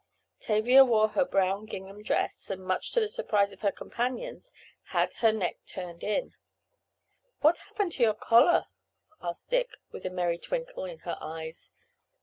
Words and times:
Tavia 0.39 0.83
wore 0.83 1.09
her 1.09 1.23
brown 1.23 1.67
gingham 1.67 2.01
dress, 2.01 2.49
and 2.49 2.63
much 2.65 2.91
to 2.93 2.99
the 2.99 3.07
surprise 3.07 3.53
of 3.53 3.61
her 3.61 3.71
companions, 3.71 4.51
had 4.85 5.13
"her 5.19 5.31
neck 5.31 5.59
turned 5.67 6.01
in." 6.03 6.33
"What 7.41 7.59
happened 7.59 7.91
to 7.91 8.01
your 8.05 8.15
collar?" 8.15 8.65
asked 9.21 9.51
Dick, 9.51 9.69
with 9.91 10.03
a 10.03 10.09
merry 10.09 10.39
twinkle 10.39 10.85
in 10.85 10.97
her 11.05 11.17
eyes. 11.21 11.69